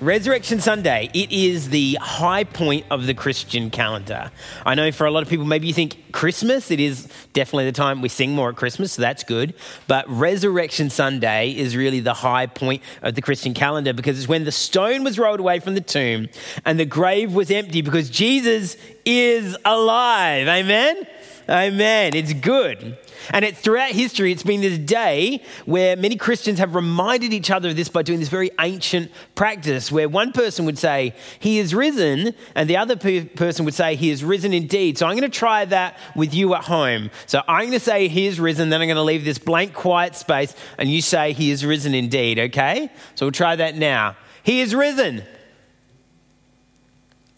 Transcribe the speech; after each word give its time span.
Resurrection 0.00 0.60
Sunday, 0.60 1.10
it 1.12 1.32
is 1.32 1.70
the 1.70 1.98
high 2.00 2.44
point 2.44 2.86
of 2.88 3.06
the 3.06 3.14
Christian 3.14 3.68
calendar. 3.68 4.30
I 4.64 4.76
know 4.76 4.92
for 4.92 5.08
a 5.08 5.10
lot 5.10 5.24
of 5.24 5.28
people, 5.28 5.44
maybe 5.44 5.66
you 5.66 5.74
think 5.74 6.12
Christmas, 6.12 6.70
it 6.70 6.78
is 6.78 7.08
definitely 7.32 7.64
the 7.64 7.72
time 7.72 8.00
we 8.00 8.08
sing 8.08 8.30
more 8.30 8.50
at 8.50 8.54
Christmas, 8.54 8.92
so 8.92 9.02
that's 9.02 9.24
good. 9.24 9.54
But 9.88 10.08
Resurrection 10.08 10.88
Sunday 10.88 11.50
is 11.50 11.74
really 11.74 11.98
the 11.98 12.14
high 12.14 12.46
point 12.46 12.80
of 13.02 13.16
the 13.16 13.22
Christian 13.22 13.54
calendar 13.54 13.92
because 13.92 14.16
it's 14.20 14.28
when 14.28 14.44
the 14.44 14.52
stone 14.52 15.02
was 15.02 15.18
rolled 15.18 15.40
away 15.40 15.58
from 15.58 15.74
the 15.74 15.80
tomb 15.80 16.28
and 16.64 16.78
the 16.78 16.84
grave 16.84 17.34
was 17.34 17.50
empty 17.50 17.82
because 17.82 18.08
Jesus 18.08 18.76
is 19.04 19.56
alive. 19.64 20.46
Amen? 20.46 21.08
Amen. 21.48 22.14
It's 22.14 22.34
good. 22.34 22.98
And 23.30 23.44
it, 23.44 23.56
throughout 23.56 23.92
history, 23.92 24.32
it's 24.32 24.42
been 24.42 24.60
this 24.60 24.76
day 24.76 25.42
where 25.64 25.96
many 25.96 26.14
Christians 26.14 26.58
have 26.58 26.74
reminded 26.74 27.32
each 27.32 27.50
other 27.50 27.70
of 27.70 27.76
this 27.76 27.88
by 27.88 28.02
doing 28.02 28.20
this 28.20 28.28
very 28.28 28.50
ancient 28.60 29.10
practice 29.34 29.90
where 29.90 30.10
one 30.10 30.32
person 30.32 30.66
would 30.66 30.76
say, 30.76 31.14
He 31.38 31.58
is 31.58 31.74
risen, 31.74 32.34
and 32.54 32.68
the 32.68 32.76
other 32.76 32.96
pe- 32.96 33.24
person 33.24 33.64
would 33.64 33.72
say, 33.72 33.96
He 33.96 34.10
is 34.10 34.22
risen 34.22 34.52
indeed. 34.52 34.98
So 34.98 35.06
I'm 35.06 35.16
going 35.16 35.30
to 35.30 35.38
try 35.38 35.64
that 35.66 35.98
with 36.14 36.34
you 36.34 36.54
at 36.54 36.64
home. 36.64 37.10
So 37.26 37.42
I'm 37.48 37.68
going 37.68 37.72
to 37.72 37.80
say, 37.80 38.08
He 38.08 38.26
is 38.26 38.38
risen, 38.38 38.68
then 38.68 38.82
I'm 38.82 38.88
going 38.88 38.96
to 38.96 39.02
leave 39.02 39.24
this 39.24 39.38
blank, 39.38 39.72
quiet 39.72 40.16
space, 40.16 40.54
and 40.76 40.90
you 40.90 41.00
say, 41.00 41.32
He 41.32 41.50
is 41.50 41.64
risen 41.64 41.94
indeed, 41.94 42.38
okay? 42.38 42.90
So 43.14 43.24
we'll 43.24 43.32
try 43.32 43.56
that 43.56 43.74
now. 43.74 44.16
He 44.42 44.60
is 44.60 44.74
risen. 44.74 45.22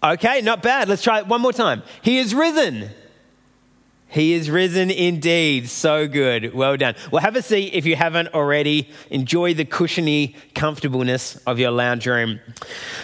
Okay, 0.02 0.40
not 0.40 0.62
bad. 0.62 0.88
Let's 0.88 1.02
try 1.02 1.18
it 1.18 1.28
one 1.28 1.40
more 1.40 1.52
time. 1.52 1.82
He 2.02 2.18
is 2.18 2.34
risen. 2.34 2.90
He 4.10 4.32
is 4.32 4.50
risen 4.50 4.90
indeed. 4.90 5.68
So 5.68 6.08
good. 6.08 6.52
Well 6.52 6.76
done. 6.76 6.96
Well, 7.12 7.22
have 7.22 7.36
a 7.36 7.42
seat 7.42 7.74
if 7.74 7.86
you 7.86 7.94
haven't 7.94 8.34
already. 8.34 8.88
Enjoy 9.08 9.54
the 9.54 9.64
cushiony 9.64 10.34
comfortableness 10.54 11.36
of 11.46 11.60
your 11.60 11.70
lounge 11.70 12.06
room. 12.06 12.40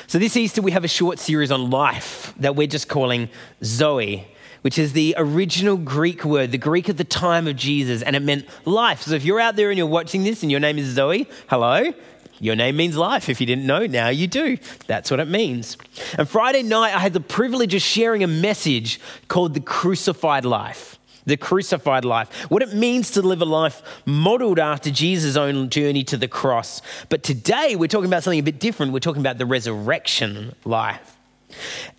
So, 0.09 0.19
this 0.19 0.37
Easter, 0.37 0.61
we 0.61 0.73
have 0.73 0.85
a 0.85 0.89
short 0.89 1.21
series 1.21 1.53
on 1.53 1.71
life 1.71 2.35
that 2.39 2.57
we're 2.57 2.67
just 2.67 2.89
calling 2.89 3.29
Zoe, 3.63 4.27
which 4.63 4.79
is 4.79 4.95
the 4.95 5.15
original 5.17 5.77
Greek 5.77 6.25
word, 6.25 6.51
the 6.51 6.59
Greek 6.59 6.89
at 6.89 6.97
the 6.97 7.05
time 7.05 7.47
of 7.47 7.55
Jesus, 7.55 8.03
and 8.03 8.17
it 8.17 8.23
meant 8.23 8.47
life. 8.65 9.03
So, 9.03 9.15
if 9.15 9.25
you're 9.25 9.41
out 9.41 9.55
there 9.55 9.71
and 9.71 9.79
you're 9.79 9.87
watching 9.87 10.25
this 10.25 10.43
and 10.43 10.51
your 10.51 10.61
name 10.61 10.77
is 10.77 10.87
Zoe, 10.89 11.29
hello. 11.49 11.93
Your 12.41 12.57
name 12.57 12.77
means 12.77 12.97
life. 12.97 13.29
If 13.29 13.41
you 13.41 13.47
didn't 13.47 13.67
know, 13.67 13.87
now 13.87 14.09
you 14.09 14.27
do. 14.27 14.59
That's 14.87 15.11
what 15.11 15.21
it 15.21 15.29
means. 15.29 15.77
And 16.19 16.29
Friday 16.29 16.63
night, 16.63 16.95
I 16.95 16.99
had 16.99 17.13
the 17.13 17.21
privilege 17.21 17.75
of 17.75 17.83
sharing 17.83 18.23
a 18.23 18.27
message 18.27 19.01
called 19.29 19.55
The 19.55 19.61
Crucified 19.61 20.45
Life 20.45 20.99
the 21.27 21.37
crucified 21.37 22.05
life, 22.05 22.33
what 22.51 22.63
it 22.63 22.73
means 22.73 23.11
to 23.11 23.21
live 23.21 23.43
a 23.43 23.45
life 23.45 23.83
modeled 24.07 24.61
after 24.61 24.91
Jesus' 24.91 25.37
own 25.37 25.69
journey 25.69 26.05
to 26.05 26.17
the 26.17 26.29
cross. 26.29 26.81
But 27.09 27.25
today 27.25 27.75
we're 27.75 27.89
talking 27.89 28.07
about 28.07 28.23
something 28.23 28.39
a 28.39 28.45
bit 28.45 28.61
different. 28.61 28.93
We're 28.93 29.01
talking 29.01 29.23
about 29.23 29.37
the 29.37 29.45
resurrection 29.45 30.55
life. 30.65 31.17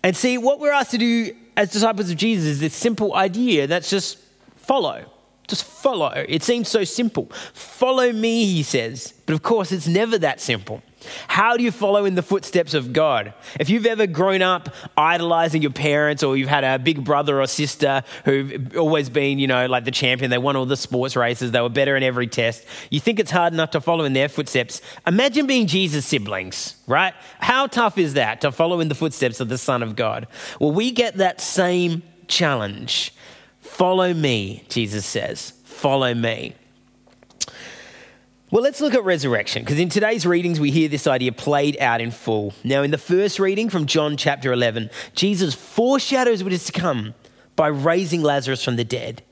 And 0.02 0.16
see, 0.16 0.38
what 0.38 0.60
we're 0.60 0.72
asked 0.72 0.92
to 0.92 0.98
do 0.98 1.36
as 1.56 1.70
disciples 1.70 2.10
of 2.10 2.16
Jesus 2.16 2.46
is 2.46 2.60
this 2.60 2.74
simple 2.74 3.14
idea 3.14 3.66
that's 3.66 3.90
just 3.90 4.18
follow. 4.56 5.04
Just 5.48 5.64
follow. 5.64 6.12
It 6.28 6.42
seems 6.42 6.68
so 6.68 6.84
simple. 6.84 7.30
Follow 7.54 8.12
me, 8.12 8.44
he 8.44 8.62
says. 8.62 9.14
But 9.24 9.32
of 9.32 9.42
course, 9.42 9.72
it's 9.72 9.88
never 9.88 10.18
that 10.18 10.40
simple. 10.40 10.82
How 11.28 11.56
do 11.56 11.62
you 11.62 11.70
follow 11.70 12.04
in 12.04 12.16
the 12.16 12.22
footsteps 12.22 12.74
of 12.74 12.92
God? 12.92 13.32
If 13.58 13.70
you've 13.70 13.86
ever 13.86 14.06
grown 14.06 14.42
up 14.42 14.68
idolizing 14.96 15.62
your 15.62 15.70
parents 15.70 16.22
or 16.22 16.36
you've 16.36 16.48
had 16.48 16.64
a 16.64 16.78
big 16.78 17.02
brother 17.04 17.40
or 17.40 17.46
sister 17.46 18.02
who've 18.24 18.76
always 18.76 19.08
been, 19.08 19.38
you 19.38 19.46
know, 19.46 19.66
like 19.66 19.84
the 19.84 19.90
champion, 19.90 20.30
they 20.30 20.38
won 20.38 20.56
all 20.56 20.66
the 20.66 20.76
sports 20.76 21.16
races, 21.16 21.52
they 21.52 21.60
were 21.60 21.68
better 21.68 21.96
in 21.96 22.02
every 22.02 22.26
test, 22.26 22.64
you 22.90 23.00
think 23.00 23.20
it's 23.20 23.30
hard 23.30 23.52
enough 23.52 23.70
to 23.70 23.80
follow 23.80 24.04
in 24.04 24.12
their 24.12 24.28
footsteps. 24.28 24.82
Imagine 25.06 25.46
being 25.46 25.66
Jesus' 25.66 26.04
siblings, 26.04 26.76
right? 26.86 27.14
How 27.38 27.68
tough 27.68 27.96
is 27.96 28.14
that 28.14 28.40
to 28.40 28.52
follow 28.52 28.80
in 28.80 28.88
the 28.88 28.94
footsteps 28.94 29.40
of 29.40 29.48
the 29.48 29.58
Son 29.58 29.82
of 29.82 29.94
God? 29.94 30.26
Well, 30.60 30.72
we 30.72 30.90
get 30.90 31.16
that 31.18 31.40
same 31.40 32.02
challenge. 32.26 33.14
Follow 33.70 34.12
me, 34.12 34.64
Jesus 34.68 35.06
says. 35.06 35.52
Follow 35.64 36.14
me. 36.14 36.54
Well, 38.50 38.62
let's 38.62 38.80
look 38.80 38.94
at 38.94 39.04
resurrection, 39.04 39.62
because 39.62 39.78
in 39.78 39.90
today's 39.90 40.24
readings, 40.24 40.58
we 40.58 40.70
hear 40.70 40.88
this 40.88 41.06
idea 41.06 41.32
played 41.32 41.78
out 41.78 42.00
in 42.00 42.10
full. 42.10 42.54
Now, 42.64 42.82
in 42.82 42.90
the 42.90 42.98
first 42.98 43.38
reading 43.38 43.68
from 43.68 43.84
John 43.84 44.16
chapter 44.16 44.52
11, 44.52 44.88
Jesus 45.14 45.54
foreshadows 45.54 46.42
what 46.42 46.52
is 46.52 46.64
to 46.64 46.72
come 46.72 47.14
by 47.56 47.68
raising 47.68 48.22
Lazarus 48.22 48.64
from 48.64 48.76
the 48.76 48.84
dead. 48.84 49.22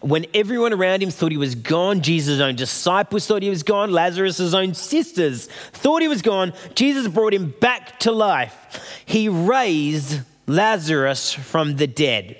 When 0.00 0.26
everyone 0.34 0.72
around 0.72 1.02
him 1.02 1.10
thought 1.10 1.30
he 1.30 1.38
was 1.38 1.54
gone, 1.54 2.00
Jesus' 2.00 2.40
own 2.40 2.56
disciples 2.56 3.26
thought 3.26 3.42
he 3.42 3.50
was 3.50 3.62
gone, 3.62 3.92
Lazarus' 3.92 4.52
own 4.52 4.74
sisters 4.74 5.46
thought 5.72 6.02
he 6.02 6.08
was 6.08 6.22
gone, 6.22 6.52
Jesus 6.74 7.06
brought 7.08 7.34
him 7.34 7.54
back 7.60 8.00
to 8.00 8.10
life. 8.10 9.02
He 9.06 9.28
raised 9.28 10.20
Lazarus 10.46 11.32
from 11.32 11.76
the 11.76 11.86
dead. 11.86 12.36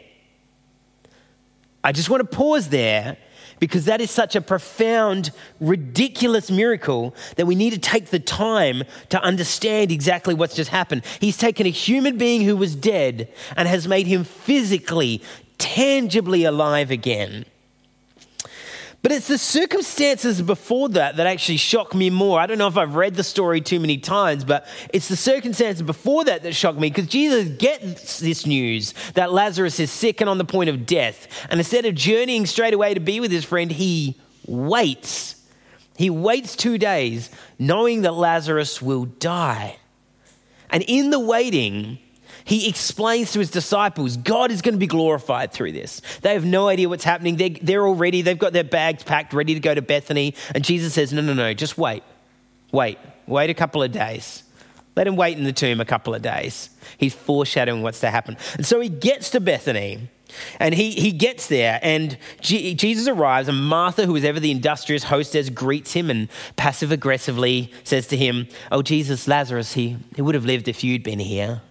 I 1.86 1.92
just 1.92 2.10
want 2.10 2.20
to 2.28 2.36
pause 2.36 2.70
there 2.70 3.16
because 3.60 3.84
that 3.84 4.00
is 4.00 4.10
such 4.10 4.34
a 4.34 4.40
profound, 4.40 5.30
ridiculous 5.60 6.50
miracle 6.50 7.14
that 7.36 7.46
we 7.46 7.54
need 7.54 7.74
to 7.74 7.78
take 7.78 8.06
the 8.06 8.18
time 8.18 8.82
to 9.10 9.22
understand 9.22 9.92
exactly 9.92 10.34
what's 10.34 10.56
just 10.56 10.70
happened. 10.70 11.04
He's 11.20 11.36
taken 11.36 11.64
a 11.64 11.70
human 11.70 12.18
being 12.18 12.42
who 12.42 12.56
was 12.56 12.74
dead 12.74 13.32
and 13.56 13.68
has 13.68 13.86
made 13.86 14.08
him 14.08 14.24
physically, 14.24 15.22
tangibly 15.58 16.42
alive 16.42 16.90
again. 16.90 17.44
But 19.02 19.12
it's 19.12 19.28
the 19.28 19.38
circumstances 19.38 20.42
before 20.42 20.88
that 20.90 21.16
that 21.16 21.26
actually 21.26 21.58
shock 21.58 21.94
me 21.94 22.10
more. 22.10 22.40
I 22.40 22.46
don't 22.46 22.58
know 22.58 22.66
if 22.66 22.76
I've 22.76 22.96
read 22.96 23.14
the 23.14 23.22
story 23.22 23.60
too 23.60 23.78
many 23.78 23.98
times, 23.98 24.44
but 24.44 24.66
it's 24.92 25.08
the 25.08 25.16
circumstances 25.16 25.82
before 25.82 26.24
that 26.24 26.42
that 26.42 26.54
shock 26.54 26.76
me 26.76 26.88
because 26.90 27.06
Jesus 27.06 27.48
gets 27.56 28.18
this 28.18 28.46
news 28.46 28.94
that 29.14 29.32
Lazarus 29.32 29.78
is 29.78 29.92
sick 29.92 30.20
and 30.20 30.28
on 30.28 30.38
the 30.38 30.44
point 30.44 30.70
of 30.70 30.86
death. 30.86 31.28
And 31.50 31.60
instead 31.60 31.84
of 31.84 31.94
journeying 31.94 32.46
straight 32.46 32.74
away 32.74 32.94
to 32.94 33.00
be 33.00 33.20
with 33.20 33.30
his 33.30 33.44
friend, 33.44 33.70
he 33.70 34.16
waits. 34.46 35.36
He 35.96 36.10
waits 36.10 36.56
two 36.56 36.76
days 36.76 37.30
knowing 37.58 38.02
that 38.02 38.12
Lazarus 38.12 38.82
will 38.82 39.04
die. 39.04 39.76
And 40.68 40.82
in 40.88 41.10
the 41.10 41.20
waiting, 41.20 41.98
he 42.46 42.68
explains 42.68 43.32
to 43.32 43.40
his 43.40 43.50
disciples 43.50 44.16
God 44.16 44.52
is 44.52 44.62
going 44.62 44.74
to 44.74 44.78
be 44.78 44.86
glorified 44.86 45.52
through 45.52 45.72
this. 45.72 46.00
They 46.22 46.32
have 46.32 46.44
no 46.44 46.68
idea 46.68 46.88
what's 46.88 47.04
happening. 47.04 47.36
They're, 47.36 47.50
they're 47.60 47.86
already, 47.86 48.22
they've 48.22 48.38
got 48.38 48.52
their 48.52 48.64
bags 48.64 49.02
packed, 49.02 49.34
ready 49.34 49.52
to 49.52 49.60
go 49.60 49.74
to 49.74 49.82
Bethany. 49.82 50.34
And 50.54 50.64
Jesus 50.64 50.94
says, 50.94 51.12
No, 51.12 51.20
no, 51.20 51.34
no, 51.34 51.52
just 51.52 51.76
wait. 51.76 52.04
Wait. 52.72 52.98
Wait 53.26 53.50
a 53.50 53.54
couple 53.54 53.82
of 53.82 53.90
days. 53.90 54.44
Let 54.94 55.08
him 55.08 55.16
wait 55.16 55.36
in 55.36 55.42
the 55.42 55.52
tomb 55.52 55.80
a 55.80 55.84
couple 55.84 56.14
of 56.14 56.22
days. 56.22 56.70
He's 56.96 57.14
foreshadowing 57.14 57.82
what's 57.82 58.00
to 58.00 58.10
happen. 58.10 58.36
And 58.54 58.64
so 58.64 58.80
he 58.80 58.88
gets 58.88 59.30
to 59.30 59.40
Bethany. 59.40 60.08
And 60.60 60.74
he, 60.74 60.90
he 60.92 61.12
gets 61.12 61.46
there, 61.46 61.78
and 61.82 62.18
G- 62.40 62.74
Jesus 62.74 63.06
arrives, 63.06 63.48
and 63.48 63.64
Martha, 63.64 64.06
who 64.06 64.16
is 64.16 64.24
ever 64.24 64.40
the 64.40 64.50
industrious 64.50 65.04
hostess, 65.04 65.48
greets 65.48 65.92
him 65.92 66.10
and 66.10 66.28
passive 66.56 66.90
aggressively 66.90 67.72
says 67.84 68.08
to 68.08 68.16
him, 68.16 68.48
Oh, 68.72 68.82
Jesus, 68.82 69.28
Lazarus, 69.28 69.74
he, 69.74 69.96
he 70.16 70.22
would 70.22 70.34
have 70.34 70.44
lived 70.44 70.66
if 70.66 70.82
you'd 70.82 71.04
been 71.04 71.20
here. 71.20 71.62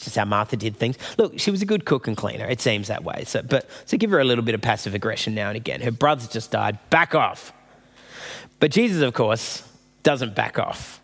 It's 0.00 0.06
just 0.06 0.16
how 0.16 0.24
Martha 0.24 0.56
did 0.56 0.78
things. 0.78 0.96
Look, 1.18 1.38
she 1.38 1.50
was 1.50 1.60
a 1.60 1.66
good 1.66 1.84
cook 1.84 2.08
and 2.08 2.16
cleaner. 2.16 2.46
It 2.46 2.62
seems 2.62 2.88
that 2.88 3.04
way. 3.04 3.24
So, 3.26 3.42
but 3.42 3.68
so 3.84 3.98
give 3.98 4.10
her 4.12 4.18
a 4.18 4.24
little 4.24 4.42
bit 4.42 4.54
of 4.54 4.62
passive 4.62 4.94
aggression 4.94 5.34
now 5.34 5.48
and 5.48 5.58
again. 5.58 5.82
Her 5.82 5.90
brother's 5.90 6.28
just 6.28 6.50
died. 6.50 6.78
Back 6.88 7.14
off. 7.14 7.52
But 8.60 8.70
Jesus, 8.70 9.02
of 9.02 9.12
course, 9.12 9.62
doesn't 10.02 10.34
back 10.34 10.58
off. 10.58 11.02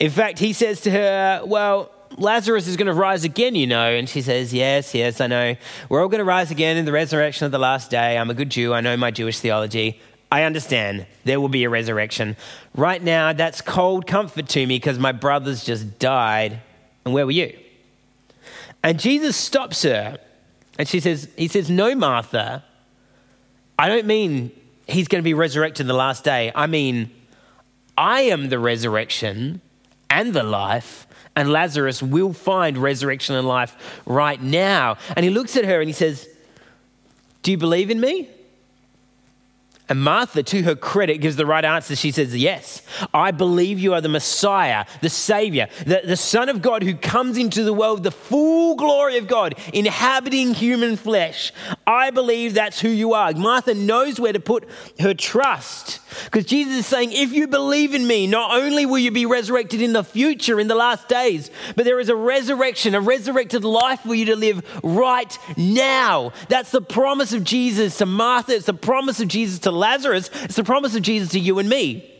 In 0.00 0.10
fact, 0.10 0.40
he 0.40 0.52
says 0.52 0.80
to 0.82 0.90
her, 0.90 1.42
"Well." 1.44 1.92
Lazarus 2.18 2.68
is 2.68 2.76
going 2.76 2.86
to 2.86 2.94
rise 2.94 3.24
again, 3.24 3.56
you 3.56 3.66
know. 3.66 3.90
And 3.90 4.08
she 4.08 4.22
says, 4.22 4.54
Yes, 4.54 4.94
yes, 4.94 5.20
I 5.20 5.26
know. 5.26 5.56
We're 5.88 6.00
all 6.00 6.08
going 6.08 6.20
to 6.20 6.24
rise 6.24 6.52
again 6.52 6.76
in 6.76 6.84
the 6.84 6.92
resurrection 6.92 7.46
of 7.46 7.52
the 7.52 7.58
last 7.58 7.90
day. 7.90 8.16
I'm 8.16 8.30
a 8.30 8.34
good 8.34 8.48
Jew. 8.48 8.72
I 8.72 8.80
know 8.80 8.96
my 8.96 9.10
Jewish 9.10 9.40
theology. 9.40 10.00
I 10.30 10.44
understand 10.44 11.06
there 11.24 11.40
will 11.40 11.48
be 11.48 11.64
a 11.64 11.68
resurrection. 11.68 12.36
Right 12.76 13.02
now, 13.02 13.32
that's 13.32 13.60
cold 13.60 14.06
comfort 14.06 14.48
to 14.50 14.60
me 14.60 14.76
because 14.76 15.00
my 15.00 15.10
brothers 15.10 15.64
just 15.64 15.98
died. 15.98 16.60
And 17.04 17.12
where 17.12 17.26
were 17.26 17.32
you? 17.32 17.58
And 18.86 19.00
Jesus 19.00 19.36
stops 19.36 19.82
her 19.82 20.16
and 20.78 20.86
she 20.86 21.00
says, 21.00 21.28
He 21.36 21.48
says, 21.48 21.68
No, 21.68 21.96
Martha, 21.96 22.64
I 23.76 23.88
don't 23.88 24.06
mean 24.06 24.52
he's 24.86 25.08
going 25.08 25.20
to 25.20 25.24
be 25.24 25.34
resurrected 25.34 25.80
in 25.80 25.88
the 25.88 25.92
last 25.94 26.22
day. 26.22 26.52
I 26.54 26.68
mean, 26.68 27.10
I 27.98 28.20
am 28.20 28.48
the 28.48 28.60
resurrection 28.60 29.60
and 30.08 30.32
the 30.32 30.44
life, 30.44 31.08
and 31.34 31.50
Lazarus 31.50 32.00
will 32.00 32.32
find 32.32 32.78
resurrection 32.78 33.34
and 33.34 33.48
life 33.48 33.76
right 34.06 34.40
now. 34.40 34.98
And 35.16 35.24
he 35.24 35.30
looks 35.30 35.56
at 35.56 35.64
her 35.64 35.80
and 35.80 35.88
he 35.88 35.92
says, 35.92 36.28
Do 37.42 37.50
you 37.50 37.58
believe 37.58 37.90
in 37.90 38.00
me? 38.00 38.30
And 39.88 40.00
Martha, 40.02 40.42
to 40.42 40.62
her 40.64 40.74
credit, 40.74 41.18
gives 41.18 41.36
the 41.36 41.46
right 41.46 41.64
answer. 41.64 41.94
She 41.94 42.10
says, 42.10 42.36
Yes, 42.36 42.82
I 43.14 43.30
believe 43.30 43.78
you 43.78 43.94
are 43.94 44.00
the 44.00 44.08
Messiah, 44.08 44.84
the 45.00 45.08
Savior, 45.08 45.68
the, 45.84 46.02
the 46.04 46.16
Son 46.16 46.48
of 46.48 46.60
God 46.60 46.82
who 46.82 46.94
comes 46.94 47.38
into 47.38 47.62
the 47.62 47.72
world, 47.72 48.02
the 48.02 48.10
full 48.10 48.74
glory 48.74 49.16
of 49.16 49.28
God, 49.28 49.54
inhabiting 49.72 50.54
human 50.54 50.96
flesh. 50.96 51.52
I 51.86 52.10
believe 52.10 52.54
that's 52.54 52.80
who 52.80 52.88
you 52.88 53.12
are. 53.12 53.32
Martha 53.32 53.74
knows 53.74 54.18
where 54.18 54.32
to 54.32 54.40
put 54.40 54.68
her 54.98 55.14
trust. 55.14 56.00
Because 56.24 56.44
Jesus 56.44 56.74
is 56.74 56.86
saying, 56.86 57.12
if 57.12 57.32
you 57.32 57.46
believe 57.46 57.94
in 57.94 58.06
me, 58.06 58.26
not 58.26 58.52
only 58.52 58.86
will 58.86 58.98
you 58.98 59.10
be 59.10 59.26
resurrected 59.26 59.82
in 59.82 59.92
the 59.92 60.04
future, 60.04 60.58
in 60.58 60.68
the 60.68 60.74
last 60.74 61.08
days, 61.08 61.50
but 61.74 61.84
there 61.84 62.00
is 62.00 62.08
a 62.08 62.16
resurrection, 62.16 62.94
a 62.94 63.00
resurrected 63.00 63.64
life 63.64 64.00
for 64.00 64.14
you 64.14 64.26
to 64.26 64.36
live 64.36 64.62
right 64.82 65.38
now. 65.56 66.32
That's 66.48 66.70
the 66.70 66.80
promise 66.80 67.32
of 67.32 67.44
Jesus 67.44 67.98
to 67.98 68.06
Martha. 68.06 68.54
It's 68.54 68.66
the 68.66 68.74
promise 68.74 69.20
of 69.20 69.28
Jesus 69.28 69.58
to 69.60 69.70
Lazarus. 69.70 70.30
It's 70.42 70.56
the 70.56 70.64
promise 70.64 70.94
of 70.94 71.02
Jesus 71.02 71.30
to 71.30 71.38
you 71.38 71.58
and 71.58 71.68
me. 71.68 72.12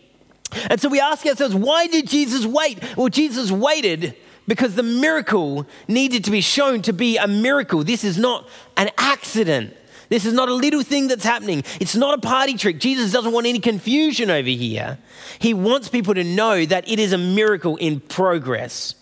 And 0.71 0.81
so 0.81 0.89
we 0.89 1.01
ask 1.01 1.27
ourselves, 1.27 1.55
why 1.55 1.87
did 1.87 2.07
Jesus 2.07 2.47
wait? 2.47 2.79
Well, 2.97 3.09
Jesus 3.09 3.51
waited 3.51 4.15
because 4.47 4.77
the 4.77 4.83
miracle 4.83 5.67
needed 5.89 6.25
to 6.25 6.31
be 6.31 6.41
shown 6.41 6.83
to 6.83 6.93
be 6.93 7.17
a 7.17 7.27
miracle. 7.27 7.83
This 7.83 8.05
is 8.05 8.17
not 8.17 8.49
an 8.77 8.91
accident. 8.97 9.77
This 10.09 10.25
is 10.25 10.33
not 10.33 10.49
a 10.49 10.55
little 10.55 10.83
thing 10.83 11.09
that's 11.09 11.25
happening. 11.25 11.65
It's 11.81 11.97
not 11.97 12.19
a 12.19 12.21
party 12.21 12.55
trick. 12.55 12.79
Jesus 12.79 13.13
doesn't 13.13 13.33
want 13.33 13.47
any 13.47 13.59
confusion 13.59 14.31
over 14.31 14.49
here. 14.49 14.99
He 15.39 15.55
wants 15.55 15.89
people 15.89 16.15
to 16.15 16.25
know 16.25 16.65
that 16.65 16.89
it 16.89 16.99
is 16.99 17.13
a 17.13 17.19
miracle 17.19 17.77
in 17.77 18.01
progress. 18.01 18.95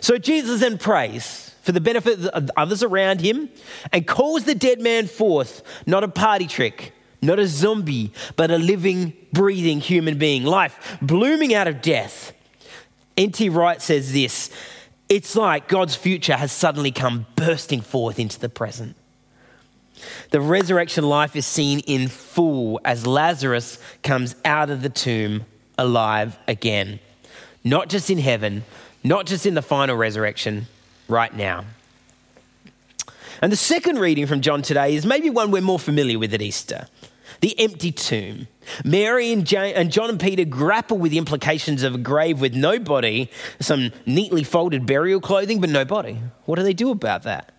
So 0.00 0.18
Jesus 0.18 0.60
then 0.60 0.78
prays 0.78 1.54
for 1.62 1.72
the 1.72 1.80
benefit 1.80 2.24
of 2.26 2.50
others 2.56 2.82
around 2.82 3.20
him 3.20 3.48
and 3.92 4.06
calls 4.06 4.44
the 4.44 4.54
dead 4.54 4.80
man 4.80 5.06
forth, 5.06 5.62
not 5.86 6.04
a 6.04 6.08
party 6.08 6.46
trick, 6.46 6.92
not 7.22 7.38
a 7.38 7.46
zombie, 7.46 8.12
but 8.36 8.50
a 8.50 8.58
living, 8.58 9.14
breathing 9.32 9.80
human 9.80 10.18
being, 10.18 10.44
life 10.44 10.98
blooming 11.02 11.54
out 11.54 11.68
of 11.68 11.82
death. 11.82 12.32
N.T. 13.16 13.48
Wright 13.50 13.80
says 13.82 14.12
this 14.12 14.50
it's 15.08 15.34
like 15.34 15.66
God's 15.66 15.96
future 15.96 16.36
has 16.36 16.52
suddenly 16.52 16.92
come 16.92 17.26
bursting 17.34 17.80
forth 17.80 18.20
into 18.20 18.38
the 18.38 18.48
present. 18.48 18.96
The 20.30 20.40
resurrection 20.40 21.04
life 21.04 21.36
is 21.36 21.46
seen 21.46 21.80
in 21.80 22.08
full 22.08 22.80
as 22.84 23.06
Lazarus 23.06 23.78
comes 24.02 24.36
out 24.44 24.70
of 24.70 24.82
the 24.82 24.88
tomb 24.88 25.44
alive 25.78 26.38
again. 26.46 27.00
Not 27.64 27.88
just 27.88 28.10
in 28.10 28.18
heaven, 28.18 28.64
not 29.04 29.26
just 29.26 29.46
in 29.46 29.54
the 29.54 29.62
final 29.62 29.96
resurrection, 29.96 30.66
right 31.08 31.34
now. 31.34 31.64
And 33.42 33.50
the 33.50 33.56
second 33.56 33.98
reading 33.98 34.26
from 34.26 34.40
John 34.40 34.62
today 34.62 34.94
is 34.94 35.06
maybe 35.06 35.30
one 35.30 35.50
we're 35.50 35.62
more 35.62 35.78
familiar 35.78 36.18
with 36.18 36.34
at 36.34 36.42
Easter 36.42 36.86
the 37.40 37.58
empty 37.58 37.90
tomb. 37.90 38.46
Mary 38.84 39.32
and, 39.32 39.46
Jane, 39.46 39.74
and 39.74 39.90
John 39.90 40.10
and 40.10 40.20
Peter 40.20 40.44
grapple 40.44 40.98
with 40.98 41.10
the 41.10 41.18
implications 41.18 41.82
of 41.82 41.94
a 41.94 41.98
grave 41.98 42.40
with 42.40 42.54
no 42.54 42.78
body, 42.78 43.30
some 43.60 43.92
neatly 44.06 44.44
folded 44.44 44.86
burial 44.86 45.20
clothing, 45.20 45.60
but 45.60 45.70
no 45.70 45.84
body. 45.84 46.18
What 46.44 46.56
do 46.56 46.62
they 46.62 46.74
do 46.74 46.90
about 46.90 47.22
that? 47.24 47.52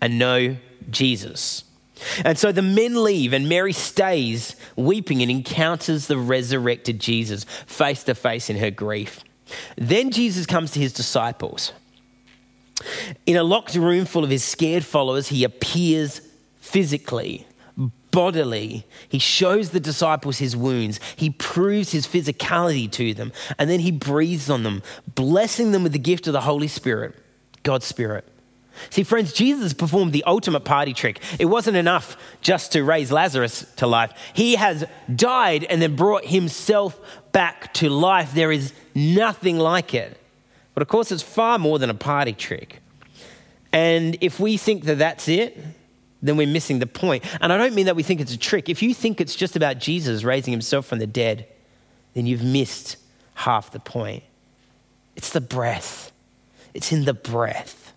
And 0.00 0.18
no 0.18 0.56
Jesus. 0.90 1.64
And 2.24 2.38
so 2.38 2.52
the 2.52 2.62
men 2.62 3.02
leave, 3.02 3.32
and 3.32 3.48
Mary 3.48 3.72
stays 3.72 4.56
weeping 4.76 5.22
and 5.22 5.30
encounters 5.30 6.06
the 6.06 6.18
resurrected 6.18 7.00
Jesus 7.00 7.44
face 7.66 8.04
to 8.04 8.14
face 8.14 8.50
in 8.50 8.56
her 8.56 8.70
grief. 8.70 9.20
Then 9.76 10.10
Jesus 10.10 10.46
comes 10.46 10.70
to 10.72 10.80
his 10.80 10.92
disciples. 10.92 11.72
In 13.26 13.36
a 13.36 13.42
locked 13.42 13.74
room 13.74 14.04
full 14.04 14.24
of 14.24 14.30
his 14.30 14.44
scared 14.44 14.84
followers, 14.84 15.28
he 15.28 15.44
appears 15.44 16.20
physically, 16.60 17.46
bodily. 18.10 18.86
He 19.08 19.18
shows 19.18 19.70
the 19.70 19.80
disciples 19.80 20.38
his 20.38 20.56
wounds. 20.56 21.00
He 21.16 21.30
proves 21.30 21.90
his 21.92 22.06
physicality 22.06 22.90
to 22.92 23.14
them. 23.14 23.32
And 23.58 23.68
then 23.68 23.80
he 23.80 23.90
breathes 23.90 24.48
on 24.48 24.62
them, 24.62 24.82
blessing 25.06 25.72
them 25.72 25.82
with 25.82 25.92
the 25.92 25.98
gift 25.98 26.26
of 26.26 26.32
the 26.32 26.42
Holy 26.42 26.68
Spirit, 26.68 27.14
God's 27.62 27.86
Spirit. 27.86 28.28
See, 28.90 29.02
friends, 29.02 29.32
Jesus 29.32 29.72
performed 29.72 30.12
the 30.12 30.24
ultimate 30.24 30.64
party 30.64 30.92
trick. 30.92 31.20
It 31.38 31.46
wasn't 31.46 31.76
enough 31.76 32.16
just 32.40 32.72
to 32.72 32.82
raise 32.82 33.12
Lazarus 33.12 33.66
to 33.76 33.86
life. 33.86 34.12
He 34.32 34.56
has 34.56 34.84
died 35.14 35.64
and 35.64 35.80
then 35.80 35.96
brought 35.96 36.24
himself 36.24 37.00
back 37.32 37.72
to 37.74 37.88
life. 37.88 38.34
There 38.34 38.52
is 38.52 38.72
nothing 38.94 39.58
like 39.58 39.94
it. 39.94 40.16
But 40.74 40.82
of 40.82 40.88
course, 40.88 41.10
it's 41.10 41.22
far 41.22 41.58
more 41.58 41.78
than 41.78 41.90
a 41.90 41.94
party 41.94 42.32
trick. 42.32 42.80
And 43.72 44.16
if 44.20 44.40
we 44.40 44.56
think 44.56 44.84
that 44.84 44.98
that's 44.98 45.28
it, 45.28 45.58
then 46.22 46.36
we're 46.36 46.46
missing 46.46 46.78
the 46.78 46.86
point. 46.86 47.24
And 47.40 47.52
I 47.52 47.56
don't 47.56 47.74
mean 47.74 47.86
that 47.86 47.96
we 47.96 48.02
think 48.02 48.20
it's 48.20 48.32
a 48.32 48.38
trick. 48.38 48.68
If 48.68 48.82
you 48.82 48.94
think 48.94 49.20
it's 49.20 49.36
just 49.36 49.56
about 49.56 49.78
Jesus 49.78 50.24
raising 50.24 50.52
himself 50.52 50.86
from 50.86 50.98
the 50.98 51.06
dead, 51.06 51.46
then 52.14 52.26
you've 52.26 52.42
missed 52.42 52.96
half 53.34 53.70
the 53.70 53.80
point. 53.80 54.24
It's 55.16 55.30
the 55.30 55.40
breath, 55.40 56.12
it's 56.74 56.92
in 56.92 57.04
the 57.04 57.14
breath. 57.14 57.87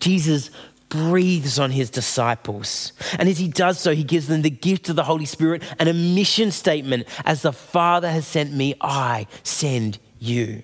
Jesus 0.00 0.50
breathes 0.88 1.58
on 1.58 1.70
his 1.70 1.90
disciples. 1.90 2.92
And 3.18 3.28
as 3.28 3.38
he 3.38 3.48
does 3.48 3.78
so, 3.78 3.94
he 3.94 4.04
gives 4.04 4.26
them 4.26 4.42
the 4.42 4.50
gift 4.50 4.88
of 4.88 4.96
the 4.96 5.04
Holy 5.04 5.26
Spirit 5.26 5.62
and 5.78 5.88
a 5.88 5.94
mission 5.94 6.50
statement 6.50 7.06
as 7.24 7.42
the 7.42 7.52
Father 7.52 8.10
has 8.10 8.26
sent 8.26 8.52
me, 8.52 8.74
I 8.80 9.26
send 9.42 9.98
you. 10.18 10.62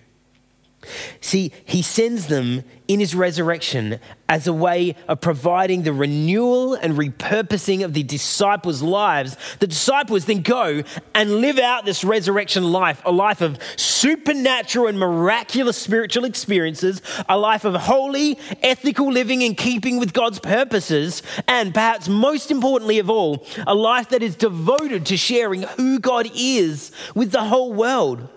See, 1.20 1.52
he 1.64 1.82
sends 1.82 2.26
them 2.26 2.64
in 2.86 3.00
his 3.00 3.14
resurrection 3.14 3.98
as 4.28 4.46
a 4.46 4.52
way 4.52 4.94
of 5.08 5.20
providing 5.20 5.82
the 5.82 5.92
renewal 5.92 6.75
and 6.75 6.94
repurposing 6.94 7.84
of 7.84 7.94
the 7.94 8.02
disciples' 8.02 8.82
lives. 8.82 9.36
The 9.60 9.66
disciples 9.66 10.26
then 10.26 10.42
go 10.42 10.82
and 11.14 11.36
live 11.36 11.58
out 11.58 11.84
this 11.84 12.04
resurrection 12.04 12.72
life, 12.72 13.00
a 13.04 13.12
life 13.12 13.40
of 13.40 13.58
supernatural 13.76 14.86
and 14.86 14.98
miraculous 14.98 15.78
spiritual 15.78 16.25
experiences, 16.25 17.00
a 17.28 17.38
life 17.38 17.64
of 17.64 17.75
holy, 17.75 18.38
ethical 18.62 19.10
living 19.10 19.42
in 19.42 19.54
keeping 19.54 19.98
with 19.98 20.12
God's 20.12 20.38
purposes, 20.38 21.22
and 21.48 21.72
perhaps 21.72 22.08
most 22.08 22.50
importantly 22.50 22.98
of 22.98 23.08
all, 23.08 23.46
a 23.66 23.75
life 23.75 24.10
that 24.10 24.22
is 24.22 24.36
devoted 24.36 25.06
to 25.06 25.16
sharing 25.16 25.62
who 25.62 25.98
God 25.98 26.31
is 26.34 26.92
with 27.14 27.31
the 27.31 27.44
whole 27.44 27.72
world. 27.72 28.28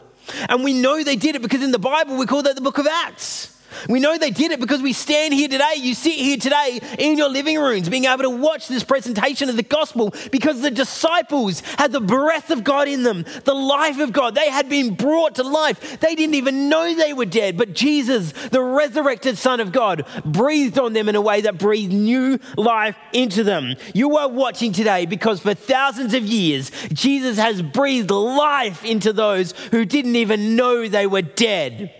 And 0.49 0.63
we 0.63 0.73
know 0.73 1.03
they 1.03 1.15
did 1.15 1.35
it 1.35 1.41
because 1.41 1.63
in 1.63 1.71
the 1.71 1.79
Bible 1.79 2.17
we 2.17 2.25
call 2.25 2.43
that 2.43 2.55
the 2.55 2.61
book 2.61 2.77
of 2.77 2.87
Acts. 2.87 3.56
We 3.89 3.99
know 3.99 4.17
they 4.17 4.31
did 4.31 4.51
it 4.51 4.59
because 4.59 4.81
we 4.81 4.93
stand 4.93 5.33
here 5.33 5.47
today. 5.47 5.75
You 5.77 5.93
sit 5.93 6.13
here 6.13 6.37
today 6.37 6.79
in 6.97 7.17
your 7.17 7.29
living 7.29 7.59
rooms 7.59 7.89
being 7.89 8.05
able 8.05 8.23
to 8.23 8.29
watch 8.29 8.67
this 8.67 8.83
presentation 8.83 9.49
of 9.49 9.55
the 9.55 9.63
gospel 9.63 10.13
because 10.31 10.61
the 10.61 10.71
disciples 10.71 11.61
had 11.77 11.91
the 11.91 12.01
breath 12.01 12.49
of 12.49 12.63
God 12.63 12.87
in 12.87 13.03
them, 13.03 13.25
the 13.43 13.53
life 13.53 13.99
of 13.99 14.11
God. 14.11 14.35
They 14.35 14.49
had 14.49 14.69
been 14.69 14.95
brought 14.95 15.35
to 15.35 15.43
life. 15.43 15.99
They 15.99 16.15
didn't 16.15 16.35
even 16.35 16.69
know 16.69 16.93
they 16.93 17.13
were 17.13 17.25
dead, 17.25 17.57
but 17.57 17.73
Jesus, 17.73 18.31
the 18.49 18.61
resurrected 18.61 19.37
Son 19.37 19.59
of 19.59 19.71
God, 19.71 20.05
breathed 20.25 20.79
on 20.79 20.93
them 20.93 21.09
in 21.09 21.15
a 21.15 21.21
way 21.21 21.41
that 21.41 21.57
breathed 21.57 21.93
new 21.93 22.39
life 22.55 22.95
into 23.13 23.43
them. 23.43 23.75
You 23.93 24.17
are 24.17 24.29
watching 24.29 24.71
today 24.71 25.05
because 25.05 25.39
for 25.39 25.53
thousands 25.53 26.13
of 26.13 26.25
years, 26.25 26.71
Jesus 26.93 27.37
has 27.37 27.61
breathed 27.61 28.11
life 28.11 28.83
into 28.83 29.13
those 29.13 29.51
who 29.71 29.85
didn't 29.85 30.15
even 30.15 30.55
know 30.55 30.87
they 30.87 31.07
were 31.07 31.21
dead 31.21 31.93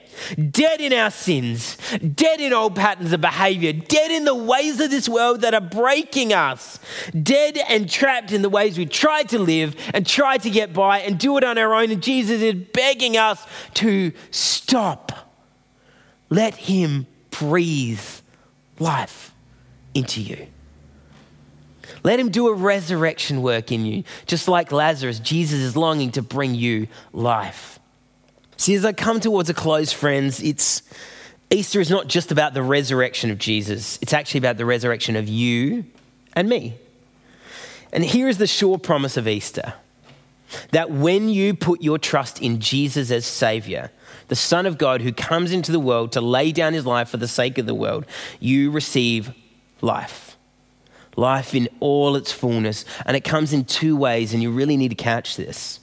dead 0.51 0.81
in 0.81 0.93
our 0.93 1.11
sins, 1.11 1.77
dead 1.99 2.39
in 2.39 2.53
old 2.53 2.75
patterns 2.75 3.13
of 3.13 3.21
behavior, 3.21 3.73
dead 3.73 4.11
in 4.11 4.25
the 4.25 4.35
ways 4.35 4.79
of 4.79 4.89
this 4.89 5.07
world 5.07 5.41
that 5.41 5.53
are 5.53 5.61
breaking 5.61 6.33
us, 6.33 6.79
dead 7.23 7.57
and 7.69 7.89
trapped 7.89 8.31
in 8.31 8.41
the 8.41 8.49
ways 8.49 8.77
we 8.77 8.85
try 8.85 9.23
to 9.23 9.39
live 9.39 9.75
and 9.93 10.05
try 10.05 10.37
to 10.37 10.49
get 10.49 10.73
by 10.73 10.99
and 10.99 11.19
do 11.19 11.37
it 11.37 11.43
on 11.43 11.57
our 11.57 11.73
own. 11.73 11.91
And 11.91 12.01
Jesus 12.01 12.41
is 12.41 12.53
begging 12.53 13.17
us 13.17 13.45
to 13.75 14.11
stop. 14.31 15.11
Let 16.29 16.55
Him 16.55 17.07
breathe 17.31 18.01
life 18.79 19.33
into 19.93 20.21
you. 20.21 20.47
Let 22.03 22.19
him 22.19 22.29
do 22.29 22.47
a 22.47 22.53
resurrection 22.53 23.41
work 23.41 23.71
in 23.71 23.85
you. 23.85 24.03
Just 24.25 24.47
like 24.47 24.71
Lazarus, 24.71 25.19
Jesus 25.19 25.59
is 25.59 25.75
longing 25.75 26.11
to 26.11 26.21
bring 26.21 26.55
you 26.55 26.87
life. 27.13 27.76
See, 28.57 28.75
as 28.75 28.83
I 28.83 28.93
come 28.93 29.19
towards 29.19 29.49
a 29.49 29.53
close, 29.53 29.91
friends, 29.91 30.41
it's 30.41 30.81
Easter 31.49 31.79
is 31.79 31.89
not 31.89 32.07
just 32.07 32.31
about 32.31 32.53
the 32.53 32.63
resurrection 32.63 33.31
of 33.31 33.37
Jesus, 33.37 33.97
it's 34.01 34.13
actually 34.13 34.39
about 34.39 34.57
the 34.57 34.65
resurrection 34.65 35.15
of 35.15 35.29
you 35.29 35.85
and 36.33 36.49
me. 36.49 36.75
And 37.93 38.03
here 38.03 38.27
is 38.27 38.37
the 38.37 38.47
sure 38.47 38.77
promise 38.77 39.15
of 39.15 39.27
Easter 39.27 39.73
that 40.71 40.89
when 40.89 41.29
you 41.29 41.53
put 41.53 41.81
your 41.81 41.97
trust 41.97 42.41
in 42.41 42.59
Jesus 42.59 43.11
as 43.11 43.25
Savior, 43.25 43.91
the 44.27 44.35
Son 44.35 44.65
of 44.65 44.77
God 44.77 45.01
who 45.01 45.11
comes 45.11 45.51
into 45.51 45.71
the 45.71 45.79
world 45.79 46.11
to 46.13 46.21
lay 46.21 46.51
down 46.51 46.73
his 46.73 46.85
life 46.85 47.09
for 47.09 47.17
the 47.17 47.27
sake 47.27 47.57
of 47.57 47.65
the 47.65 47.75
world, 47.75 48.05
you 48.39 48.71
receive 48.71 49.33
life. 49.81 50.37
Life 51.15 51.55
in 51.55 51.67
all 51.79 52.15
its 52.15 52.31
fullness. 52.31 52.85
And 53.05 53.17
it 53.17 53.23
comes 53.23 53.51
in 53.51 53.65
two 53.65 53.97
ways, 53.97 54.33
and 54.33 54.41
you 54.41 54.51
really 54.51 54.77
need 54.77 54.89
to 54.89 54.95
catch 54.95 55.35
this. 55.35 55.79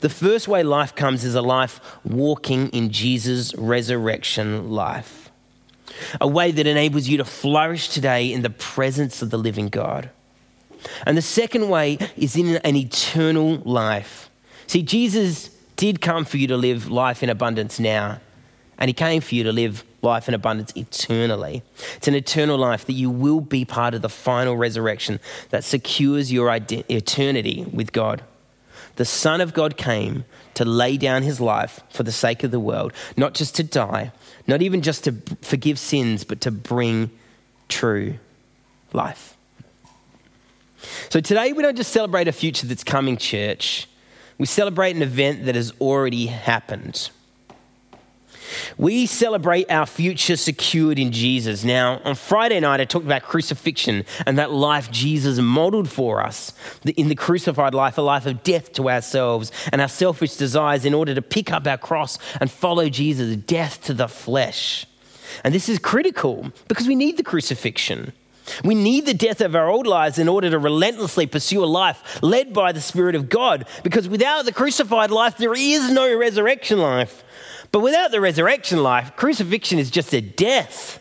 The 0.00 0.08
first 0.08 0.48
way 0.48 0.62
life 0.62 0.94
comes 0.94 1.24
is 1.24 1.34
a 1.34 1.42
life 1.42 1.80
walking 2.04 2.68
in 2.68 2.90
Jesus' 2.90 3.54
resurrection 3.54 4.70
life, 4.70 5.30
a 6.20 6.28
way 6.28 6.50
that 6.50 6.66
enables 6.66 7.08
you 7.08 7.16
to 7.18 7.24
flourish 7.24 7.88
today 7.88 8.32
in 8.32 8.42
the 8.42 8.50
presence 8.50 9.22
of 9.22 9.30
the 9.30 9.38
living 9.38 9.68
God. 9.68 10.10
And 11.04 11.16
the 11.16 11.22
second 11.22 11.68
way 11.68 11.98
is 12.16 12.36
in 12.36 12.56
an 12.56 12.76
eternal 12.76 13.56
life. 13.64 14.30
See, 14.66 14.82
Jesus 14.82 15.50
did 15.76 16.00
come 16.00 16.24
for 16.24 16.36
you 16.36 16.46
to 16.48 16.56
live 16.56 16.90
life 16.90 17.22
in 17.22 17.30
abundance 17.30 17.80
now, 17.80 18.20
and 18.78 18.88
he 18.88 18.92
came 18.92 19.20
for 19.20 19.34
you 19.34 19.44
to 19.44 19.52
live 19.52 19.84
life 20.02 20.28
in 20.28 20.34
abundance 20.34 20.72
eternally. 20.76 21.62
It's 21.96 22.06
an 22.06 22.14
eternal 22.14 22.56
life 22.58 22.84
that 22.86 22.92
you 22.92 23.10
will 23.10 23.40
be 23.40 23.64
part 23.64 23.94
of 23.94 24.02
the 24.02 24.08
final 24.08 24.56
resurrection 24.56 25.18
that 25.50 25.64
secures 25.64 26.32
your 26.32 26.48
eternity 26.54 27.66
with 27.72 27.92
God. 27.92 28.22
The 28.98 29.04
Son 29.04 29.40
of 29.40 29.54
God 29.54 29.76
came 29.76 30.24
to 30.54 30.64
lay 30.64 30.96
down 30.96 31.22
his 31.22 31.40
life 31.40 31.80
for 31.88 32.02
the 32.02 32.10
sake 32.10 32.42
of 32.42 32.50
the 32.50 32.58
world, 32.58 32.92
not 33.16 33.32
just 33.32 33.54
to 33.54 33.62
die, 33.62 34.10
not 34.48 34.60
even 34.60 34.82
just 34.82 35.04
to 35.04 35.14
forgive 35.40 35.78
sins, 35.78 36.24
but 36.24 36.40
to 36.40 36.50
bring 36.50 37.12
true 37.68 38.18
life. 38.92 39.36
So 41.10 41.20
today 41.20 41.52
we 41.52 41.62
don't 41.62 41.76
just 41.76 41.92
celebrate 41.92 42.26
a 42.26 42.32
future 42.32 42.66
that's 42.66 42.82
coming, 42.82 43.16
church. 43.16 43.86
We 44.36 44.46
celebrate 44.46 44.96
an 44.96 45.02
event 45.02 45.44
that 45.44 45.54
has 45.54 45.72
already 45.80 46.26
happened. 46.26 47.10
We 48.76 49.06
celebrate 49.06 49.70
our 49.70 49.86
future 49.86 50.36
secured 50.36 50.98
in 50.98 51.12
Jesus. 51.12 51.64
Now, 51.64 52.00
on 52.04 52.14
Friday 52.14 52.60
night, 52.60 52.80
I 52.80 52.84
talked 52.84 53.06
about 53.06 53.22
crucifixion 53.22 54.04
and 54.26 54.38
that 54.38 54.50
life 54.50 54.90
Jesus 54.90 55.38
modeled 55.38 55.88
for 55.88 56.22
us 56.22 56.52
in 56.96 57.08
the 57.08 57.14
crucified 57.14 57.74
life, 57.74 57.98
a 57.98 58.02
life 58.02 58.26
of 58.26 58.42
death 58.42 58.72
to 58.74 58.90
ourselves 58.90 59.52
and 59.72 59.80
our 59.80 59.88
selfish 59.88 60.36
desires 60.36 60.84
in 60.84 60.94
order 60.94 61.14
to 61.14 61.22
pick 61.22 61.52
up 61.52 61.66
our 61.66 61.78
cross 61.78 62.18
and 62.40 62.50
follow 62.50 62.88
Jesus, 62.88 63.36
death 63.36 63.82
to 63.84 63.94
the 63.94 64.08
flesh. 64.08 64.86
And 65.44 65.54
this 65.54 65.68
is 65.68 65.78
critical 65.78 66.52
because 66.68 66.86
we 66.86 66.94
need 66.94 67.16
the 67.16 67.22
crucifixion. 67.22 68.12
We 68.64 68.74
need 68.74 69.06
the 69.06 69.14
death 69.14 69.40
of 69.40 69.54
our 69.54 69.68
old 69.68 69.86
lives 69.86 70.18
in 70.18 70.28
order 70.28 70.50
to 70.50 70.58
relentlessly 70.58 71.26
pursue 71.26 71.62
a 71.62 71.66
life 71.66 72.22
led 72.22 72.52
by 72.52 72.72
the 72.72 72.80
Spirit 72.80 73.14
of 73.14 73.28
God. 73.28 73.66
Because 73.82 74.08
without 74.08 74.44
the 74.44 74.52
crucified 74.52 75.10
life, 75.10 75.36
there 75.36 75.54
is 75.54 75.90
no 75.90 76.16
resurrection 76.16 76.78
life. 76.78 77.24
But 77.72 77.80
without 77.80 78.10
the 78.10 78.20
resurrection 78.20 78.82
life, 78.82 79.14
crucifixion 79.16 79.78
is 79.78 79.90
just 79.90 80.14
a 80.14 80.20
death. 80.20 81.00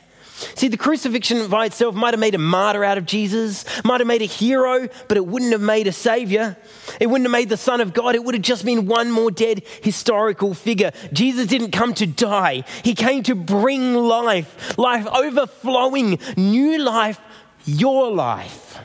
See, 0.55 0.67
the 0.67 0.77
crucifixion 0.77 1.47
by 1.47 1.65
itself 1.65 1.95
might 1.95 2.13
have 2.13 2.19
made 2.19 2.35
a 2.35 2.39
martyr 2.39 2.83
out 2.83 2.99
of 2.99 3.07
Jesus, 3.07 3.65
might 3.83 4.01
have 4.01 4.07
made 4.07 4.21
a 4.21 4.25
hero, 4.25 4.87
but 5.07 5.17
it 5.17 5.25
wouldn't 5.25 5.51
have 5.51 5.61
made 5.61 5.87
a 5.87 5.91
savior. 5.91 6.55
It 6.99 7.07
wouldn't 7.07 7.25
have 7.25 7.31
made 7.31 7.49
the 7.49 7.57
Son 7.57 7.81
of 7.81 7.91
God. 7.91 8.13
It 8.13 8.23
would 8.23 8.35
have 8.35 8.43
just 8.43 8.63
been 8.63 8.85
one 8.85 9.09
more 9.09 9.31
dead 9.31 9.63
historical 9.81 10.53
figure. 10.53 10.91
Jesus 11.11 11.47
didn't 11.47 11.71
come 11.71 11.95
to 11.95 12.05
die, 12.05 12.63
He 12.83 12.93
came 12.93 13.23
to 13.23 13.33
bring 13.33 13.95
life, 13.95 14.77
life 14.77 15.07
overflowing, 15.07 16.19
new 16.35 16.77
life, 16.77 17.19
your 17.65 18.11
life. 18.11 18.77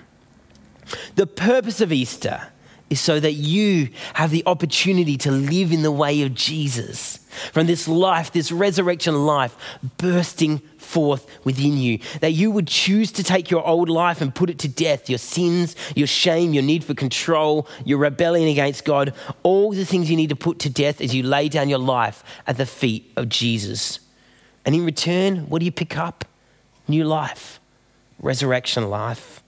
The 1.17 1.27
purpose 1.27 1.83
of 1.83 1.93
Easter 1.93 2.49
is 2.93 3.01
so 3.01 3.19
that 3.19 3.33
you 3.33 3.89
have 4.13 4.31
the 4.31 4.43
opportunity 4.45 5.17
to 5.17 5.31
live 5.31 5.73
in 5.73 5.81
the 5.81 5.91
way 5.91 6.21
of 6.21 6.35
Jesus. 6.35 7.17
From 7.51 7.67
this 7.67 7.89
life, 7.89 8.31
this 8.31 8.53
resurrection 8.53 9.25
life 9.25 9.57
bursting 9.97 10.59
forth 10.77 11.27
within 11.43 11.79
you. 11.79 12.01
That 12.21 12.33
you 12.33 12.51
would 12.51 12.69
choose 12.69 13.11
to 13.13 13.25
take 13.25 13.51
your 13.51 13.67
old 13.67 13.89
life 13.89 14.21
and 14.21 14.35
put 14.35 14.51
it 14.51 14.59
to 14.59 14.69
death 14.69 15.09
your 15.09 15.19
sins, 15.19 15.75
your 15.97 16.07
shame, 16.07 16.53
your 16.53 16.63
need 16.63 16.85
for 16.85 16.93
control, 16.93 17.67
your 17.87 17.97
rebellion 17.97 18.47
against 18.47 18.85
God, 18.85 19.15
all 19.43 19.73
the 19.73 19.87
things 19.87 20.11
you 20.11 20.17
need 20.17 20.29
to 20.29 20.37
put 20.37 20.59
to 20.59 20.69
death 20.69 21.01
as 21.01 21.15
you 21.15 21.23
lay 21.23 21.49
down 21.49 21.71
your 21.71 21.79
life 21.79 22.23
at 22.47 22.59
the 22.59 22.67
feet 22.67 23.11
of 23.17 23.31
Jesus. 23.31 24.01
And 24.67 24.75
in 24.75 24.85
return, 24.85 25.49
what 25.49 25.61
do 25.61 25.65
you 25.65 25.73
pick 25.73 25.97
up? 25.97 26.27
New 26.87 27.05
life, 27.05 27.59
resurrection 28.21 28.91
life, 28.91 29.43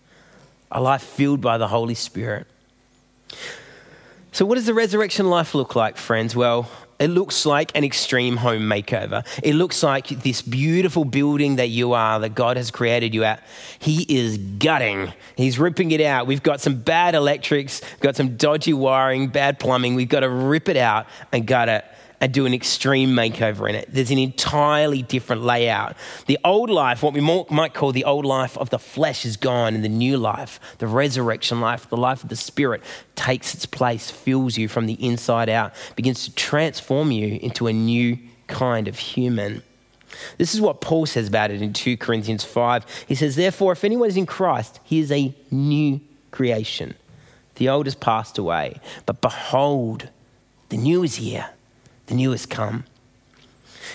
a 0.72 0.80
life 0.80 1.02
filled 1.02 1.42
by 1.42 1.58
the 1.58 1.68
Holy 1.68 1.94
Spirit. 1.94 2.46
So, 4.32 4.44
what 4.44 4.56
does 4.56 4.66
the 4.66 4.74
resurrection 4.74 5.30
life 5.30 5.54
look 5.54 5.76
like, 5.76 5.96
friends? 5.96 6.34
Well, 6.34 6.68
it 6.98 7.08
looks 7.08 7.44
like 7.44 7.76
an 7.76 7.84
extreme 7.84 8.36
home 8.36 8.62
makeover. 8.62 9.26
It 9.42 9.54
looks 9.54 9.82
like 9.82 10.08
this 10.08 10.42
beautiful 10.42 11.04
building 11.04 11.56
that 11.56 11.68
you 11.68 11.92
are, 11.92 12.20
that 12.20 12.34
God 12.34 12.56
has 12.56 12.70
created 12.70 13.14
you 13.14 13.24
at. 13.24 13.42
He 13.78 14.06
is 14.08 14.38
gutting. 14.38 15.12
He's 15.36 15.58
ripping 15.58 15.90
it 15.90 16.00
out. 16.00 16.26
We've 16.26 16.42
got 16.42 16.60
some 16.60 16.76
bad 16.76 17.14
electrics, 17.14 17.80
got 18.00 18.16
some 18.16 18.36
dodgy 18.36 18.72
wiring, 18.72 19.28
bad 19.28 19.58
plumbing. 19.58 19.94
We've 19.94 20.08
got 20.08 20.20
to 20.20 20.28
rip 20.28 20.68
it 20.68 20.76
out 20.76 21.06
and 21.32 21.46
gut 21.46 21.68
it 21.68 21.84
and 22.20 22.32
do 22.32 22.46
an 22.46 22.54
extreme 22.54 23.10
makeover 23.10 23.68
in 23.68 23.74
it. 23.74 23.88
There's 23.90 24.10
an 24.10 24.18
entirely 24.18 25.02
different 25.02 25.42
layout. 25.42 25.96
The 26.26 26.38
old 26.44 26.70
life, 26.70 27.02
what 27.02 27.12
we 27.12 27.20
might 27.20 27.74
call 27.74 27.92
the 27.92 28.04
old 28.04 28.24
life 28.24 28.56
of 28.56 28.70
the 28.70 28.78
flesh, 28.78 29.24
is 29.24 29.36
gone, 29.36 29.74
and 29.74 29.84
the 29.84 29.88
new 29.88 30.16
life, 30.16 30.60
the 30.78 30.86
resurrection 30.86 31.60
life, 31.60 31.88
the 31.88 31.96
life 31.96 32.22
of 32.22 32.28
the 32.28 32.36
spirit, 32.36 32.82
takes 33.14 33.54
its 33.54 33.66
place, 33.66 34.10
fills 34.10 34.56
you 34.56 34.68
from 34.68 34.86
the 34.86 34.94
inside 34.94 35.48
out, 35.48 35.74
begins 35.96 36.24
to 36.24 36.34
transform 36.34 37.10
you 37.10 37.38
into 37.42 37.66
a 37.66 37.72
new 37.72 38.18
kind 38.46 38.88
of 38.88 38.98
human. 38.98 39.62
This 40.38 40.54
is 40.54 40.60
what 40.60 40.80
Paul 40.80 41.06
says 41.06 41.28
about 41.28 41.50
it 41.50 41.60
in 41.60 41.72
2 41.72 41.96
Corinthians 41.96 42.44
5. 42.44 43.04
He 43.08 43.14
says, 43.14 43.36
Therefore, 43.36 43.72
if 43.72 43.84
anyone 43.84 44.08
is 44.08 44.16
in 44.16 44.26
Christ, 44.26 44.80
he 44.84 45.00
is 45.00 45.10
a 45.10 45.34
new 45.50 46.00
creation. 46.30 46.94
The 47.56 47.68
old 47.68 47.86
has 47.86 47.94
passed 47.94 48.38
away, 48.38 48.80
but 49.06 49.20
behold, 49.20 50.08
the 50.68 50.76
new 50.76 51.02
is 51.02 51.16
here 51.16 51.50
the 52.06 52.14
new 52.14 52.30
has 52.32 52.46
come. 52.46 52.84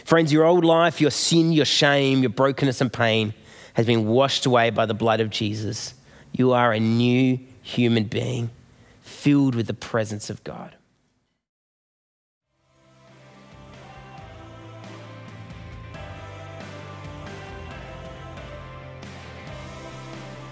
Friends, 0.06 0.34
your 0.34 0.46
old 0.46 0.66
life, 0.66 1.02
your 1.02 1.12
sin, 1.12 1.52
your 1.52 1.66
shame, 1.66 2.22
your 2.22 2.30
brokenness 2.30 2.82
and 2.82 2.92
pain 2.92 3.34
has 3.74 3.86
been 3.86 4.08
washed 4.08 4.46
away 4.46 4.70
by 4.70 4.86
the 4.86 4.94
blood 4.94 5.20
of 5.20 5.30
Jesus. 5.30 5.94
You 6.32 6.54
are 6.54 6.74
a 6.74 6.80
new 6.80 7.40
human 7.62 8.06
being 8.06 8.50
filled 9.02 9.56
with 9.56 9.68
the 9.68 9.74
presence 9.74 10.30
of 10.30 10.44
God. 10.44 10.76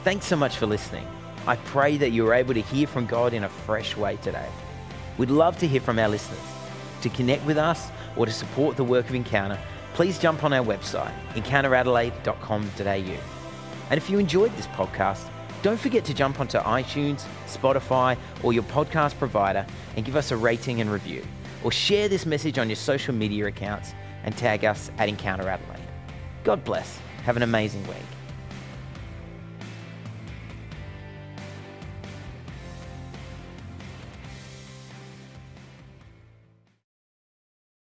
Thanks 0.04 0.26
so 0.26 0.38
much 0.38 0.56
for 0.56 0.66
listening. 0.66 1.06
I 1.48 1.58
pray 1.58 1.98
that 1.98 2.12
you 2.12 2.24
were 2.24 2.34
able 2.34 2.54
to 2.54 2.62
hear 2.62 2.88
from 2.88 3.06
God 3.06 3.34
in 3.34 3.44
a 3.44 3.50
fresh 3.50 3.98
way 3.98 4.18
today. 4.22 4.48
We'd 5.18 5.30
love 5.30 5.58
to 5.60 5.68
hear 5.68 5.82
from 5.82 6.00
our 6.00 6.08
listeners. 6.08 6.57
To 7.02 7.10
connect 7.10 7.46
with 7.46 7.58
us 7.58 7.90
or 8.16 8.26
to 8.26 8.32
support 8.32 8.78
the 8.78 8.84
work 8.84 9.10
of 9.10 9.16
Encounter, 9.16 9.60
please 9.94 10.20
jump 10.20 10.44
on 10.44 10.54
our 10.54 10.64
website, 10.66 11.14
encounteradelaide.com.au. 11.34 13.20
And 13.90 13.98
if 13.98 14.10
you 14.10 14.20
enjoyed 14.20 14.56
this 14.56 14.68
podcast, 14.68 15.30
don't 15.62 15.80
forget 15.80 16.06
to 16.06 16.14
jump 16.14 16.40
onto 16.40 16.60
iTunes, 16.60 17.26
Spotify, 17.48 18.18
or 18.44 18.54
your 18.54 18.64
podcast 18.64 19.18
provider 19.18 19.66
and 19.96 20.06
give 20.06 20.16
us 20.16 20.32
a 20.32 20.38
rating 20.38 20.82
and 20.82 20.92
review. 20.92 21.26
Or 21.64 21.72
share 21.72 22.08
this 22.08 22.26
message 22.26 22.60
on 22.60 22.70
your 22.70 22.76
social 22.76 23.14
media 23.14 23.48
accounts 23.48 23.94
and 24.24 24.38
tag 24.38 24.66
us 24.66 24.92
at 24.98 25.10
Encounter 25.10 25.50
Adelaide. 25.50 25.82
God 26.44 26.64
bless. 26.64 27.00
Have 27.24 27.38
an 27.38 27.44
amazing 27.44 27.86
week. 27.88 28.17